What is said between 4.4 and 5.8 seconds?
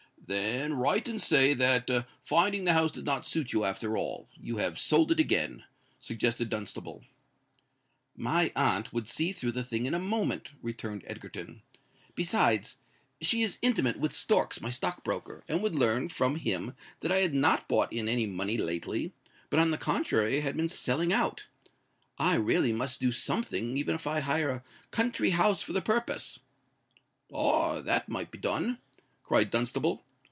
have sold it again,"